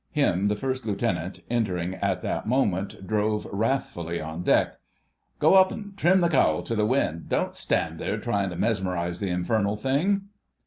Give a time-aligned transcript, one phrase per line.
[0.13, 4.79] Him the First Lieutenant, entering at that moment, drove wrathfully on deck.
[5.37, 9.19] "Go up an' trim the cowl to the wind: don't stand there trying to mesmerise
[9.19, 10.23] the infernal thing."